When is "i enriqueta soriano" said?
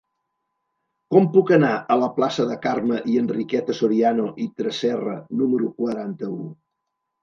3.13-4.29